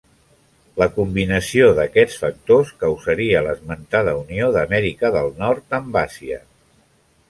La 0.83 0.87
combinació 0.95 1.67
d'aquests 1.81 2.17
factors 2.23 2.73
causaria 2.87 3.45
l'esmentada 3.51 4.19
unió 4.25 4.51
d'Amèrica 4.59 5.17
del 5.21 5.35
Nord 5.47 5.83
amb 5.83 6.05
Àsia. 6.09 6.45